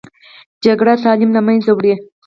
جګړه 0.65 0.93
تعلیم 1.03 1.31
له 1.33 1.41
منځه 1.47 1.71
وړي 1.73 1.93